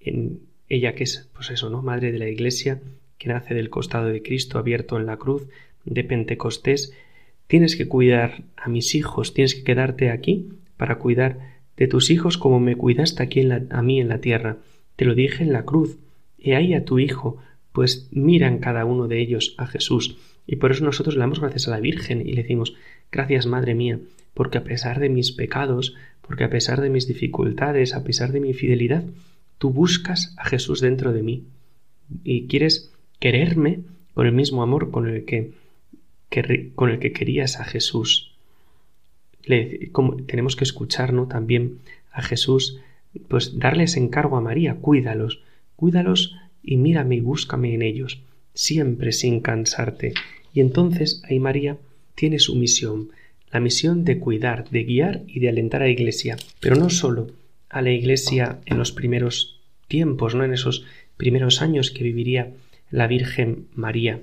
en 0.00 0.40
ella 0.68 0.96
que 0.96 1.04
es, 1.04 1.28
pues 1.34 1.50
eso, 1.50 1.70
¿no? 1.70 1.82
Madre 1.82 2.10
de 2.10 2.18
la 2.18 2.28
Iglesia, 2.28 2.80
que 3.16 3.28
nace 3.28 3.54
del 3.54 3.70
costado 3.70 4.06
de 4.08 4.22
Cristo 4.22 4.58
abierto 4.58 4.98
en 4.98 5.06
la 5.06 5.18
cruz 5.18 5.46
de 5.84 6.02
Pentecostés, 6.02 6.92
tienes 7.46 7.76
que 7.76 7.86
cuidar 7.86 8.42
a 8.56 8.68
mis 8.68 8.96
hijos, 8.96 9.34
tienes 9.34 9.54
que 9.54 9.62
quedarte 9.62 10.10
aquí 10.10 10.48
para 10.76 10.96
cuidar 10.98 11.53
de 11.76 11.88
tus 11.88 12.10
hijos 12.10 12.38
como 12.38 12.60
me 12.60 12.76
cuidaste 12.76 13.22
aquí 13.22 13.48
a 13.50 13.82
mí 13.82 14.00
en 14.00 14.08
la 14.08 14.20
tierra. 14.20 14.58
Te 14.96 15.04
lo 15.04 15.14
dije 15.14 15.42
en 15.42 15.52
la 15.52 15.64
cruz. 15.64 15.98
He 16.38 16.54
ahí 16.54 16.74
a 16.74 16.84
tu 16.84 16.98
hijo, 16.98 17.38
pues 17.72 18.08
miran 18.12 18.58
cada 18.58 18.84
uno 18.84 19.08
de 19.08 19.20
ellos 19.20 19.54
a 19.58 19.66
Jesús. 19.66 20.16
Y 20.46 20.56
por 20.56 20.72
eso 20.72 20.84
nosotros 20.84 21.14
le 21.14 21.20
damos 21.20 21.40
gracias 21.40 21.68
a 21.68 21.70
la 21.70 21.80
Virgen 21.80 22.20
y 22.20 22.32
le 22.32 22.42
decimos, 22.42 22.74
gracias 23.10 23.46
Madre 23.46 23.74
mía, 23.74 23.98
porque 24.34 24.58
a 24.58 24.64
pesar 24.64 25.00
de 25.00 25.08
mis 25.08 25.32
pecados, 25.32 25.94
porque 26.20 26.44
a 26.44 26.50
pesar 26.50 26.80
de 26.80 26.90
mis 26.90 27.06
dificultades, 27.06 27.94
a 27.94 28.04
pesar 28.04 28.32
de 28.32 28.40
mi 28.40 28.52
fidelidad, 28.52 29.04
tú 29.58 29.70
buscas 29.70 30.34
a 30.36 30.44
Jesús 30.44 30.80
dentro 30.80 31.12
de 31.12 31.22
mí 31.22 31.44
y 32.22 32.46
quieres 32.46 32.92
quererme 33.18 33.80
con 34.12 34.26
el 34.26 34.32
mismo 34.32 34.62
amor 34.62 34.90
con 34.90 35.08
el 35.08 35.24
que, 35.24 35.52
con 36.74 36.90
el 36.90 36.98
que 36.98 37.12
querías 37.12 37.58
a 37.60 37.64
Jesús. 37.64 38.33
Tenemos 39.46 40.56
que 40.56 40.64
escuchar 40.64 41.12
también 41.28 41.78
a 42.10 42.22
Jesús, 42.22 42.80
pues 43.28 43.58
darles 43.58 43.96
encargo 43.96 44.36
a 44.36 44.40
María, 44.40 44.76
cuídalos, 44.76 45.40
cuídalos 45.76 46.36
y 46.62 46.76
mírame 46.76 47.16
y 47.16 47.20
búscame 47.20 47.74
en 47.74 47.82
ellos, 47.82 48.22
siempre 48.54 49.12
sin 49.12 49.40
cansarte. 49.40 50.14
Y 50.52 50.60
entonces 50.60 51.22
ahí 51.28 51.38
María 51.40 51.76
tiene 52.14 52.38
su 52.38 52.54
misión, 52.54 53.10
la 53.52 53.60
misión 53.60 54.04
de 54.04 54.18
cuidar, 54.18 54.68
de 54.70 54.84
guiar 54.84 55.22
y 55.26 55.40
de 55.40 55.48
alentar 55.48 55.82
a 55.82 55.86
la 55.86 55.90
Iglesia, 55.90 56.36
pero 56.60 56.76
no 56.76 56.90
solo 56.90 57.30
a 57.68 57.82
la 57.82 57.90
Iglesia 57.90 58.60
en 58.66 58.78
los 58.78 58.92
primeros 58.92 59.60
tiempos, 59.88 60.34
no 60.34 60.44
en 60.44 60.54
esos 60.54 60.84
primeros 61.16 61.60
años 61.60 61.90
que 61.90 62.04
viviría 62.04 62.52
la 62.90 63.06
Virgen 63.06 63.66
María, 63.74 64.20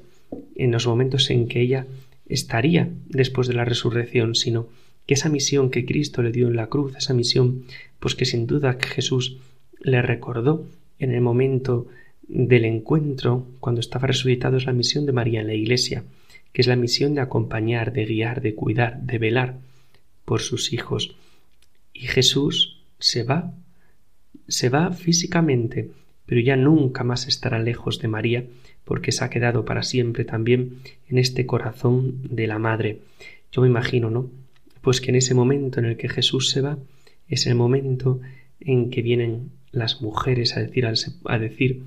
en 0.55 0.71
los 0.71 0.87
momentos 0.87 1.29
en 1.29 1.47
que 1.47 1.61
ella 1.61 1.87
estaría 2.27 2.89
después 3.07 3.47
de 3.47 3.53
la 3.53 3.65
resurrección, 3.65 4.35
sino 4.35 4.67
que 5.05 5.13
esa 5.15 5.29
misión 5.29 5.69
que 5.69 5.85
Cristo 5.85 6.21
le 6.21 6.31
dio 6.31 6.47
en 6.47 6.55
la 6.55 6.67
cruz, 6.67 6.95
esa 6.95 7.13
misión, 7.13 7.65
pues 7.99 8.15
que 8.15 8.25
sin 8.25 8.47
duda 8.47 8.77
Jesús 8.79 9.37
le 9.79 10.01
recordó 10.01 10.67
en 10.99 11.11
el 11.11 11.21
momento 11.21 11.87
del 12.27 12.65
encuentro, 12.65 13.47
cuando 13.59 13.81
estaba 13.81 14.07
resucitado, 14.07 14.57
es 14.57 14.65
la 14.65 14.73
misión 14.73 15.05
de 15.05 15.11
María 15.11 15.41
en 15.41 15.47
la 15.47 15.53
Iglesia, 15.53 16.03
que 16.53 16.61
es 16.61 16.67
la 16.67 16.75
misión 16.75 17.15
de 17.15 17.21
acompañar, 17.21 17.91
de 17.91 18.05
guiar, 18.05 18.41
de 18.41 18.55
cuidar, 18.55 19.01
de 19.01 19.17
velar 19.17 19.55
por 20.25 20.41
sus 20.41 20.71
hijos. 20.73 21.15
Y 21.93 22.01
Jesús 22.01 22.81
se 22.99 23.23
va, 23.23 23.53
se 24.47 24.69
va 24.69 24.91
físicamente, 24.91 25.91
pero 26.25 26.39
ya 26.41 26.55
nunca 26.55 27.03
más 27.03 27.27
estará 27.27 27.59
lejos 27.59 27.99
de 27.99 28.07
María, 28.07 28.45
porque 28.85 29.11
se 29.11 29.23
ha 29.23 29.29
quedado 29.29 29.65
para 29.65 29.83
siempre 29.83 30.23
también 30.23 30.77
en 31.09 31.17
este 31.17 31.45
corazón 31.45 32.21
de 32.23 32.47
la 32.47 32.59
Madre. 32.59 32.99
Yo 33.51 33.61
me 33.61 33.67
imagino, 33.67 34.09
¿no? 34.09 34.29
Pues 34.81 35.01
que 35.01 35.11
en 35.11 35.15
ese 35.15 35.33
momento 35.33 35.79
en 35.79 35.85
el 35.85 35.97
que 35.97 36.09
Jesús 36.09 36.49
se 36.49 36.61
va, 36.61 36.77
es 37.27 37.47
el 37.47 37.55
momento 37.55 38.19
en 38.59 38.89
que 38.89 39.01
vienen 39.01 39.51
las 39.71 40.01
mujeres 40.01 40.57
a 40.57 40.59
decir, 40.59 40.85
a 40.85 41.39
decir 41.39 41.83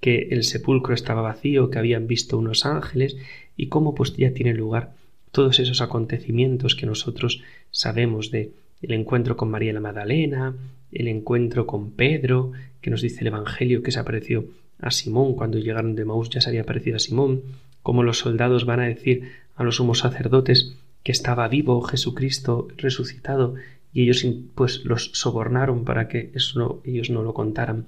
que 0.00 0.28
el 0.30 0.44
sepulcro 0.44 0.94
estaba 0.94 1.22
vacío, 1.22 1.70
que 1.70 1.78
habían 1.78 2.06
visto 2.06 2.36
unos 2.36 2.66
ángeles 2.66 3.16
y 3.56 3.68
cómo 3.68 3.94
pues 3.94 4.14
ya 4.16 4.32
tiene 4.32 4.52
lugar 4.52 4.94
todos 5.30 5.60
esos 5.60 5.80
acontecimientos 5.80 6.74
que 6.74 6.86
nosotros 6.86 7.42
sabemos 7.70 8.30
de 8.30 8.52
el 8.82 8.92
encuentro 8.92 9.36
con 9.36 9.50
María 9.50 9.72
la 9.72 9.80
Magdalena, 9.80 10.54
el 10.90 11.08
encuentro 11.08 11.66
con 11.66 11.92
Pedro, 11.92 12.52
que 12.80 12.90
nos 12.90 13.00
dice 13.00 13.20
el 13.20 13.28
Evangelio 13.28 13.82
que 13.82 13.92
se 13.92 14.00
apareció 14.00 14.44
a 14.80 14.90
Simón 14.90 15.34
cuando 15.34 15.58
llegaron 15.58 15.94
de 15.94 16.04
Maús 16.04 16.28
ya 16.28 16.40
se 16.40 16.50
había 16.50 16.62
aparecido 16.62 16.96
a 16.96 17.00
Simón, 17.00 17.42
cómo 17.82 18.02
los 18.02 18.18
soldados 18.18 18.66
van 18.66 18.80
a 18.80 18.86
decir 18.86 19.30
a 19.54 19.64
los 19.64 19.76
sumos 19.76 20.00
sacerdotes 20.00 20.76
que 21.02 21.12
estaba 21.12 21.48
vivo 21.48 21.82
Jesucristo 21.82 22.68
resucitado 22.76 23.54
y 23.92 24.02
ellos 24.02 24.26
pues 24.54 24.84
los 24.84 25.10
sobornaron 25.12 25.84
para 25.84 26.08
que 26.08 26.30
eso 26.34 26.80
ellos 26.84 27.10
no 27.10 27.22
lo 27.22 27.34
contaran. 27.34 27.86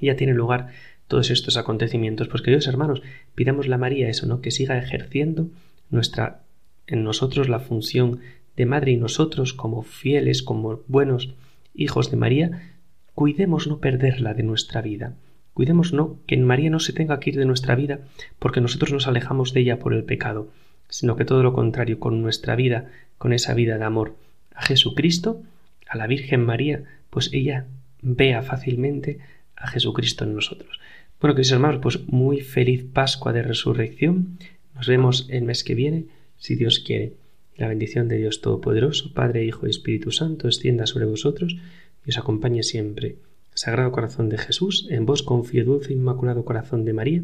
ya 0.00 0.16
tiene 0.16 0.34
lugar 0.34 0.68
todos 1.08 1.30
estos 1.30 1.56
acontecimientos. 1.56 2.28
Pues 2.28 2.42
queridos 2.42 2.66
hermanos, 2.66 3.02
pidamos 3.34 3.68
a 3.68 3.78
María 3.78 4.08
eso, 4.08 4.26
¿no? 4.26 4.40
Que 4.40 4.50
siga 4.50 4.78
ejerciendo 4.78 5.48
nuestra 5.90 6.42
en 6.86 7.04
nosotros 7.04 7.48
la 7.48 7.60
función 7.60 8.20
de 8.56 8.66
madre 8.66 8.92
y 8.92 8.96
nosotros 8.96 9.52
como 9.52 9.82
fieles, 9.82 10.42
como 10.42 10.80
buenos 10.88 11.34
hijos 11.74 12.10
de 12.10 12.16
María, 12.16 12.74
cuidemos 13.14 13.66
no 13.66 13.78
perderla 13.78 14.34
de 14.34 14.42
nuestra 14.42 14.80
vida. 14.80 15.14
Cuidemos 15.52 15.92
no 15.92 16.18
que 16.26 16.34
en 16.34 16.44
María 16.44 16.70
no 16.70 16.80
se 16.80 16.92
tenga 16.92 17.18
que 17.20 17.30
ir 17.30 17.36
de 17.36 17.44
nuestra 17.44 17.74
vida 17.74 18.00
porque 18.38 18.60
nosotros 18.60 18.92
nos 18.92 19.06
alejamos 19.06 19.52
de 19.52 19.60
ella 19.60 19.78
por 19.78 19.94
el 19.94 20.04
pecado, 20.04 20.48
sino 20.88 21.16
que 21.16 21.24
todo 21.24 21.42
lo 21.42 21.52
contrario, 21.52 21.98
con 21.98 22.22
nuestra 22.22 22.56
vida, 22.56 22.90
con 23.18 23.32
esa 23.32 23.54
vida 23.54 23.78
de 23.78 23.84
amor 23.84 24.16
a 24.54 24.62
Jesucristo, 24.62 25.42
a 25.88 25.96
la 25.96 26.06
Virgen 26.06 26.44
María, 26.44 26.84
pues 27.10 27.30
ella 27.32 27.66
vea 28.02 28.42
fácilmente 28.42 29.18
a 29.56 29.68
Jesucristo 29.68 30.24
en 30.24 30.34
nosotros. 30.34 30.80
Bueno, 31.20 31.34
queridos 31.34 31.52
hermanos, 31.52 31.80
pues 31.82 32.06
muy 32.08 32.40
feliz 32.40 32.84
Pascua 32.92 33.32
de 33.32 33.42
Resurrección. 33.42 34.38
Nos 34.74 34.86
vemos 34.86 35.26
el 35.30 35.44
mes 35.44 35.64
que 35.64 35.74
viene, 35.74 36.04
si 36.36 36.54
Dios 36.56 36.80
quiere. 36.80 37.14
La 37.56 37.68
bendición 37.68 38.06
de 38.08 38.18
Dios 38.18 38.42
Todopoderoso, 38.42 39.14
Padre, 39.14 39.44
Hijo 39.44 39.66
y 39.66 39.70
Espíritu 39.70 40.10
Santo, 40.10 40.46
extienda 40.46 40.86
sobre 40.86 41.06
vosotros 41.06 41.56
y 42.04 42.10
os 42.10 42.18
acompañe 42.18 42.62
siempre. 42.62 43.16
Sagrado 43.54 43.92
Corazón 43.92 44.28
de 44.28 44.36
Jesús, 44.36 44.86
en 44.90 45.06
vos 45.06 45.22
confío, 45.22 45.64
dulce 45.64 45.92
e 45.92 45.96
inmaculado 45.96 46.44
Corazón 46.44 46.84
de 46.84 46.92
María, 46.92 47.22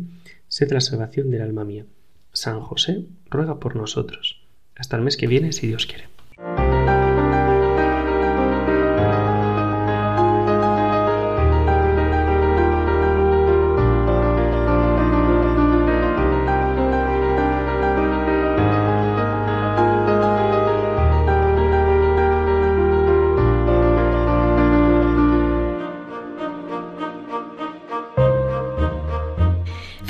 sed 0.48 0.72
la 0.72 0.80
salvación 0.80 1.30
del 1.30 1.42
alma 1.42 1.64
mía. 1.64 1.84
San 2.32 2.60
José, 2.60 3.06
ruega 3.30 3.58
por 3.60 3.76
nosotros. 3.76 4.40
Hasta 4.76 4.96
el 4.96 5.02
mes 5.02 5.16
que 5.16 5.26
viene, 5.26 5.52
si 5.52 5.66
Dios 5.66 5.86
quiere. 5.86 6.11